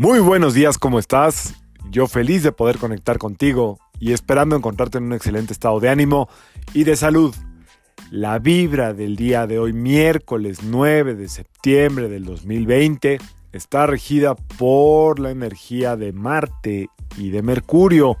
Muy 0.00 0.20
buenos 0.20 0.54
días, 0.54 0.78
¿cómo 0.78 1.00
estás? 1.00 1.54
Yo 1.90 2.06
feliz 2.06 2.44
de 2.44 2.52
poder 2.52 2.78
conectar 2.78 3.18
contigo 3.18 3.80
y 3.98 4.12
esperando 4.12 4.54
encontrarte 4.54 4.98
en 4.98 5.04
un 5.06 5.12
excelente 5.12 5.52
estado 5.52 5.80
de 5.80 5.88
ánimo 5.88 6.28
y 6.72 6.84
de 6.84 6.94
salud. 6.94 7.34
La 8.12 8.38
vibra 8.38 8.94
del 8.94 9.16
día 9.16 9.48
de 9.48 9.58
hoy, 9.58 9.72
miércoles 9.72 10.60
9 10.62 11.16
de 11.16 11.28
septiembre 11.28 12.08
del 12.08 12.26
2020, 12.26 13.18
está 13.50 13.88
regida 13.88 14.36
por 14.36 15.18
la 15.18 15.32
energía 15.32 15.96
de 15.96 16.12
Marte 16.12 16.90
y 17.16 17.30
de 17.30 17.42
Mercurio. 17.42 18.18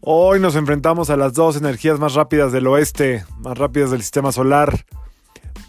Hoy 0.00 0.40
nos 0.40 0.56
enfrentamos 0.56 1.08
a 1.08 1.16
las 1.16 1.32
dos 1.32 1.56
energías 1.56 1.98
más 1.98 2.12
rápidas 2.12 2.52
del 2.52 2.66
oeste, 2.66 3.24
más 3.38 3.56
rápidas 3.56 3.92
del 3.92 4.02
sistema 4.02 4.30
solar. 4.30 4.84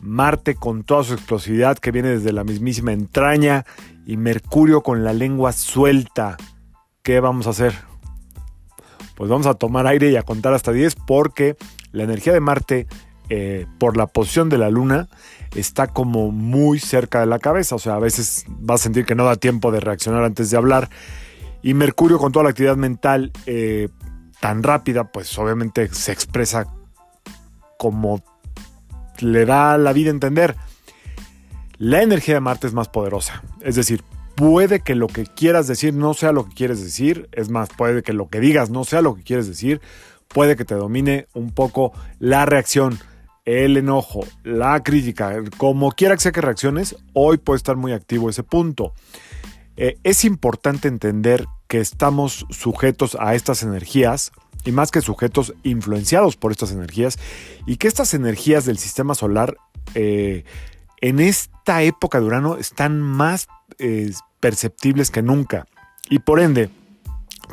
Marte 0.01 0.55
con 0.55 0.83
toda 0.83 1.03
su 1.03 1.13
explosividad 1.13 1.77
que 1.77 1.91
viene 1.91 2.09
desde 2.09 2.33
la 2.33 2.43
mismísima 2.43 2.91
entraña 2.91 3.65
y 4.05 4.17
Mercurio 4.17 4.81
con 4.81 5.03
la 5.03 5.13
lengua 5.13 5.51
suelta. 5.51 6.37
¿Qué 7.03 7.19
vamos 7.19 7.47
a 7.47 7.51
hacer? 7.51 7.73
Pues 9.15 9.29
vamos 9.29 9.45
a 9.45 9.53
tomar 9.53 9.85
aire 9.87 10.09
y 10.09 10.15
a 10.15 10.23
contar 10.23 10.53
hasta 10.53 10.71
10 10.71 10.95
porque 11.07 11.55
la 11.91 12.03
energía 12.03 12.33
de 12.33 12.39
Marte 12.39 12.87
eh, 13.29 13.65
por 13.79 13.95
la 13.95 14.07
posición 14.07 14.49
de 14.49 14.57
la 14.57 14.69
Luna 14.69 15.07
está 15.55 15.87
como 15.87 16.31
muy 16.31 16.79
cerca 16.79 17.19
de 17.19 17.27
la 17.27 17.39
cabeza. 17.39 17.75
O 17.75 17.79
sea, 17.79 17.95
a 17.95 17.99
veces 17.99 18.45
vas 18.49 18.81
a 18.81 18.83
sentir 18.83 19.05
que 19.05 19.15
no 19.15 19.25
da 19.25 19.35
tiempo 19.35 19.71
de 19.71 19.79
reaccionar 19.79 20.23
antes 20.23 20.49
de 20.49 20.57
hablar. 20.57 20.89
Y 21.61 21.73
Mercurio 21.73 22.17
con 22.17 22.31
toda 22.31 22.43
la 22.43 22.49
actividad 22.49 22.75
mental 22.75 23.31
eh, 23.45 23.89
tan 24.39 24.63
rápida, 24.63 25.11
pues 25.11 25.37
obviamente 25.37 25.87
se 25.93 26.11
expresa 26.11 26.67
como 27.77 28.23
le 29.21 29.45
da 29.45 29.77
la 29.77 29.93
vida 29.93 30.09
entender. 30.09 30.55
La 31.77 32.01
energía 32.01 32.35
de 32.35 32.41
Marte 32.41 32.67
es 32.67 32.73
más 32.73 32.89
poderosa. 32.89 33.43
Es 33.61 33.75
decir, 33.75 34.03
puede 34.35 34.81
que 34.81 34.95
lo 34.95 35.07
que 35.07 35.25
quieras 35.25 35.67
decir 35.67 35.93
no 35.93 36.13
sea 36.13 36.31
lo 36.31 36.45
que 36.45 36.53
quieres 36.53 36.81
decir. 36.81 37.29
Es 37.31 37.49
más, 37.49 37.69
puede 37.69 38.03
que 38.03 38.13
lo 38.13 38.29
que 38.29 38.39
digas 38.39 38.69
no 38.69 38.83
sea 38.83 39.01
lo 39.01 39.15
que 39.15 39.23
quieres 39.23 39.47
decir. 39.47 39.81
Puede 40.27 40.55
que 40.55 40.65
te 40.65 40.75
domine 40.75 41.27
un 41.33 41.51
poco 41.51 41.91
la 42.19 42.45
reacción, 42.45 42.99
el 43.45 43.77
enojo, 43.77 44.21
la 44.43 44.81
crítica. 44.83 45.41
Como 45.57 45.91
quiera 45.91 46.15
que 46.15 46.21
sea 46.21 46.31
que 46.31 46.41
reacciones, 46.41 46.95
hoy 47.13 47.37
puede 47.37 47.57
estar 47.57 47.75
muy 47.75 47.93
activo 47.93 48.29
ese 48.29 48.43
punto. 48.43 48.93
Eh, 49.77 49.97
es 50.03 50.25
importante 50.25 50.87
entender 50.87 51.47
que 51.67 51.79
estamos 51.79 52.45
sujetos 52.49 53.17
a 53.19 53.33
estas 53.33 53.63
energías 53.63 54.31
y 54.65 54.71
más 54.71 54.91
que 54.91 55.01
sujetos 55.01 55.53
influenciados 55.63 56.37
por 56.37 56.51
estas 56.51 56.71
energías 56.71 57.17
y 57.65 57.77
que 57.77 57.87
estas 57.87 58.13
energías 58.13 58.65
del 58.65 58.77
sistema 58.77 59.15
solar 59.15 59.57
eh, 59.95 60.43
en 61.01 61.19
esta 61.19 61.81
época 61.83 62.19
de 62.19 62.25
Urano 62.25 62.57
están 62.57 63.01
más 63.01 63.47
eh, 63.79 64.11
perceptibles 64.39 65.11
que 65.11 65.21
nunca 65.21 65.65
y 66.09 66.19
por 66.19 66.39
ende 66.39 66.69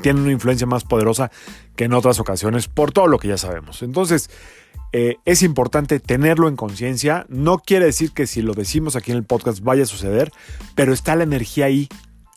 tienen 0.02 0.22
una 0.22 0.32
influencia 0.32 0.66
más 0.66 0.84
poderosa 0.84 1.30
que 1.76 1.84
en 1.84 1.92
otras 1.92 2.20
ocasiones 2.20 2.68
por 2.68 2.92
todo 2.92 3.06
lo 3.06 3.18
que 3.18 3.28
ya 3.28 3.38
sabemos. 3.38 3.82
Entonces, 3.82 4.30
eh, 4.92 5.16
es 5.24 5.42
importante 5.42 6.00
tenerlo 6.00 6.48
en 6.48 6.56
conciencia. 6.56 7.26
No 7.28 7.58
quiere 7.58 7.86
decir 7.86 8.12
que 8.12 8.26
si 8.26 8.42
lo 8.42 8.54
decimos 8.54 8.96
aquí 8.96 9.10
en 9.10 9.18
el 9.18 9.24
podcast 9.24 9.60
vaya 9.60 9.82
a 9.82 9.86
suceder, 9.86 10.32
pero 10.74 10.92
está 10.92 11.16
la 11.16 11.24
energía 11.24 11.66
ahí 11.66 11.88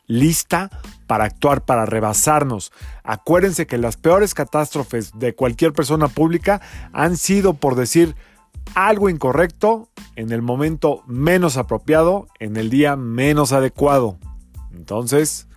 lista 0.08 0.70
para 1.12 1.26
actuar, 1.26 1.66
para 1.66 1.86
rebasarnos. 1.86 2.72
Acuérdense 3.04 3.68
que 3.68 3.78
las 3.78 3.98
peores 3.98 4.34
catástrofes 4.34 5.12
de 5.20 5.36
cualquier 5.36 5.74
persona 5.74 6.08
pública 6.08 6.62
han 6.94 7.18
sido 7.18 7.54
por 7.54 7.76
decir 7.76 8.16
algo 8.76 9.10
incorrecto 9.10 9.90
en 10.16 10.32
el 10.32 10.42
momento 10.42 11.04
menos 11.08 11.58
apropiado, 11.58 12.28
en 12.40 12.56
el 12.56 12.70
día 12.70 12.96
menos 12.96 13.52
adecuado. 13.52 14.20
Entonces, 14.74 15.50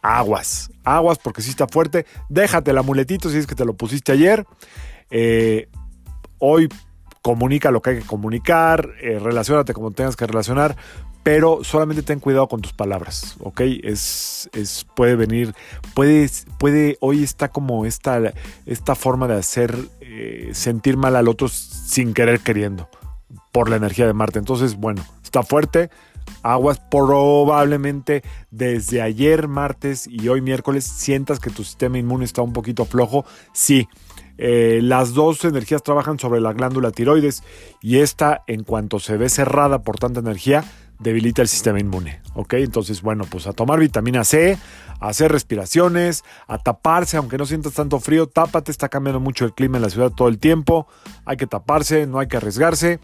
aguas, 0.00 0.70
aguas 0.82 1.18
porque 1.18 1.42
si 1.42 1.50
está 1.50 1.66
fuerte. 1.68 2.06
Déjate 2.30 2.70
el 2.70 2.78
amuletito 2.78 3.28
si 3.28 3.36
es 3.36 3.46
que 3.46 3.54
te 3.54 3.66
lo 3.66 3.74
pusiste 3.74 4.12
ayer. 4.12 4.46
Eh, 5.10 5.68
hoy 6.38 6.70
comunica 7.22 7.70
lo 7.70 7.82
que 7.82 7.90
hay 7.90 7.98
que 7.98 8.06
comunicar, 8.06 8.90
eh, 9.00 9.18
relacionate 9.18 9.74
como 9.74 9.90
tengas 9.90 10.16
que 10.16 10.26
relacionar, 10.26 10.76
pero 11.22 11.62
solamente 11.62 12.02
ten 12.02 12.18
cuidado 12.18 12.48
con 12.48 12.62
tus 12.62 12.72
palabras, 12.72 13.36
¿ok? 13.40 13.60
Es, 13.82 14.48
es 14.52 14.86
puede 14.96 15.16
venir, 15.16 15.54
puede, 15.94 16.30
puede, 16.58 16.96
hoy 17.00 17.22
está 17.22 17.48
como 17.48 17.84
esta, 17.84 18.32
esta 18.64 18.94
forma 18.94 19.28
de 19.28 19.34
hacer 19.34 19.76
eh, 20.00 20.50
sentir 20.52 20.96
mal 20.96 21.16
al 21.16 21.28
otro 21.28 21.48
sin 21.48 22.14
querer 22.14 22.40
queriendo, 22.40 22.88
por 23.52 23.68
la 23.68 23.76
energía 23.76 24.06
de 24.06 24.14
Marte. 24.14 24.38
Entonces, 24.38 24.76
bueno, 24.76 25.04
está 25.22 25.42
fuerte, 25.42 25.90
aguas, 26.42 26.80
probablemente 26.90 28.22
desde 28.50 29.02
ayer 29.02 29.48
martes 29.48 30.06
y 30.06 30.28
hoy 30.28 30.40
miércoles 30.40 30.84
sientas 30.84 31.40
que 31.40 31.50
tu 31.50 31.64
sistema 31.64 31.98
inmune 31.98 32.24
está 32.24 32.42
un 32.42 32.52
poquito 32.52 32.84
flojo, 32.84 33.24
sí. 33.52 33.88
Eh, 34.42 34.80
las 34.82 35.12
dos 35.12 35.44
energías 35.44 35.82
trabajan 35.82 36.18
sobre 36.18 36.40
la 36.40 36.54
glándula 36.54 36.92
tiroides 36.92 37.42
y 37.82 37.98
esta, 37.98 38.42
en 38.46 38.64
cuanto 38.64 38.98
se 38.98 39.18
ve 39.18 39.28
cerrada 39.28 39.82
por 39.82 39.98
tanta 39.98 40.20
energía, 40.20 40.64
debilita 41.00 41.42
el 41.42 41.48
sistema 41.48 41.80
inmune. 41.80 42.20
¿Ok? 42.34 42.54
Entonces, 42.54 43.02
bueno, 43.02 43.24
pues 43.28 43.46
a 43.46 43.52
tomar 43.52 43.80
vitamina 43.80 44.22
C, 44.22 44.56
a 45.00 45.08
hacer 45.08 45.32
respiraciones, 45.32 46.24
a 46.46 46.58
taparse, 46.58 47.16
aunque 47.16 47.38
no 47.38 47.46
sientas 47.46 47.74
tanto 47.74 47.98
frío, 47.98 48.28
tápate, 48.28 48.70
está 48.70 48.88
cambiando 48.88 49.18
mucho 49.18 49.44
el 49.44 49.52
clima 49.52 49.78
en 49.78 49.82
la 49.82 49.90
ciudad 49.90 50.10
todo 50.10 50.28
el 50.28 50.38
tiempo. 50.38 50.86
Hay 51.24 51.36
que 51.36 51.46
taparse, 51.46 52.06
no 52.06 52.18
hay 52.18 52.28
que 52.28 52.36
arriesgarse. 52.36 53.00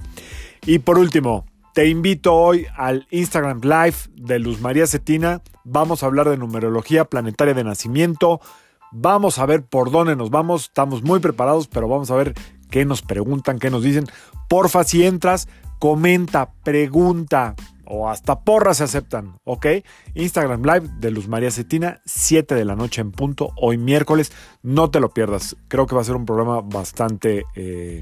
Y 0.64 0.78
por 0.78 0.98
último, 0.98 1.44
te 1.76 1.88
invito 1.88 2.32
hoy 2.34 2.66
al 2.74 3.06
Instagram 3.10 3.60
Live 3.60 3.96
de 4.14 4.38
Luz 4.38 4.62
María 4.62 4.86
Cetina. 4.86 5.42
Vamos 5.62 6.02
a 6.02 6.06
hablar 6.06 6.30
de 6.30 6.38
numerología 6.38 7.04
planetaria 7.04 7.52
de 7.52 7.64
nacimiento. 7.64 8.40
Vamos 8.92 9.38
a 9.38 9.44
ver 9.44 9.62
por 9.62 9.90
dónde 9.90 10.16
nos 10.16 10.30
vamos. 10.30 10.62
Estamos 10.62 11.02
muy 11.02 11.20
preparados, 11.20 11.68
pero 11.68 11.86
vamos 11.86 12.10
a 12.10 12.16
ver 12.16 12.32
qué 12.70 12.86
nos 12.86 13.02
preguntan, 13.02 13.58
qué 13.58 13.68
nos 13.68 13.82
dicen. 13.82 14.06
Porfa, 14.48 14.84
si 14.84 15.04
entras, 15.04 15.48
comenta, 15.78 16.50
pregunta, 16.64 17.54
o 17.84 18.08
hasta 18.08 18.40
porras 18.40 18.78
se 18.78 18.84
aceptan, 18.84 19.38
¿ok? 19.44 19.66
Instagram 20.14 20.62
Live 20.62 20.88
de 20.98 21.10
Luz 21.10 21.28
María 21.28 21.50
Cetina, 21.50 22.00
7 22.06 22.54
de 22.54 22.64
la 22.64 22.74
noche 22.74 23.02
en 23.02 23.12
punto, 23.12 23.50
hoy 23.54 23.76
miércoles, 23.76 24.32
no 24.62 24.90
te 24.90 24.98
lo 24.98 25.10
pierdas, 25.10 25.56
creo 25.68 25.86
que 25.86 25.94
va 25.94 26.00
a 26.00 26.04
ser 26.04 26.16
un 26.16 26.24
programa 26.24 26.62
bastante 26.62 27.44
eh, 27.54 28.00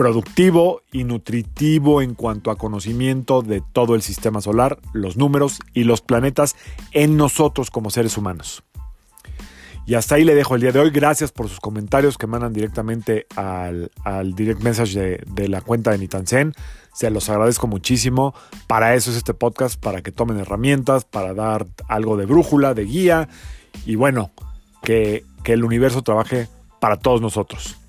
productivo 0.00 0.80
y 0.90 1.04
nutritivo 1.04 2.00
en 2.00 2.14
cuanto 2.14 2.50
a 2.50 2.56
conocimiento 2.56 3.42
de 3.42 3.62
todo 3.74 3.94
el 3.94 4.00
sistema 4.00 4.40
solar, 4.40 4.78
los 4.94 5.18
números 5.18 5.58
y 5.74 5.84
los 5.84 6.00
planetas 6.00 6.56
en 6.92 7.18
nosotros 7.18 7.70
como 7.70 7.90
seres 7.90 8.16
humanos. 8.16 8.62
Y 9.84 9.96
hasta 9.96 10.14
ahí 10.14 10.24
le 10.24 10.34
dejo 10.34 10.54
el 10.54 10.62
día 10.62 10.72
de 10.72 10.78
hoy. 10.78 10.88
Gracias 10.88 11.32
por 11.32 11.50
sus 11.50 11.60
comentarios 11.60 12.16
que 12.16 12.26
mandan 12.26 12.54
directamente 12.54 13.26
al, 13.36 13.90
direct 14.34 14.62
message 14.62 14.98
de, 14.98 15.22
de 15.26 15.48
la 15.48 15.60
cuenta 15.60 15.90
de 15.90 15.98
Nitansen. 15.98 16.54
Se 16.94 17.10
los 17.10 17.28
agradezco 17.28 17.66
muchísimo. 17.66 18.34
Para 18.66 18.94
eso 18.94 19.10
es 19.10 19.18
este 19.18 19.34
podcast, 19.34 19.78
para 19.78 20.00
que 20.00 20.12
tomen 20.12 20.38
herramientas, 20.38 21.04
para 21.04 21.34
dar 21.34 21.66
algo 21.88 22.16
de 22.16 22.24
brújula, 22.24 22.72
de 22.72 22.86
guía 22.86 23.28
y 23.84 23.96
bueno, 23.96 24.30
que, 24.82 25.26
que 25.44 25.52
el 25.52 25.62
universo 25.62 26.00
trabaje 26.00 26.48
para 26.80 26.96
todos 26.96 27.20
nosotros. 27.20 27.79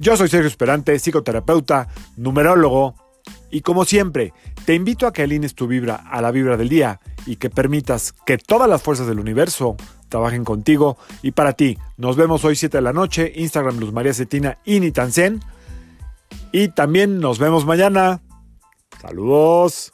Yo 0.00 0.16
soy 0.16 0.30
Sergio 0.30 0.48
Esperante, 0.48 0.98
psicoterapeuta, 0.98 1.86
numerólogo 2.16 2.94
y 3.50 3.60
como 3.60 3.84
siempre, 3.84 4.32
te 4.64 4.74
invito 4.74 5.06
a 5.06 5.12
que 5.12 5.22
alines 5.22 5.54
tu 5.54 5.66
vibra 5.66 5.96
a 5.96 6.22
la 6.22 6.30
vibra 6.30 6.56
del 6.56 6.70
día 6.70 7.00
y 7.26 7.36
que 7.36 7.50
permitas 7.50 8.14
que 8.24 8.38
todas 8.38 8.66
las 8.66 8.82
fuerzas 8.82 9.06
del 9.06 9.20
universo 9.20 9.76
trabajen 10.08 10.42
contigo 10.42 10.96
y 11.20 11.32
para 11.32 11.52
ti. 11.52 11.76
Nos 11.98 12.16
vemos 12.16 12.46
hoy 12.46 12.56
7 12.56 12.78
de 12.78 12.82
la 12.82 12.94
noche, 12.94 13.30
Instagram 13.36 13.78
Luz 13.78 13.92
María 13.92 14.14
Cetina 14.14 14.56
y 14.64 14.80
Nitansen. 14.80 15.40
Y 16.50 16.68
también 16.68 17.20
nos 17.20 17.38
vemos 17.38 17.66
mañana. 17.66 18.22
Saludos. 19.02 19.92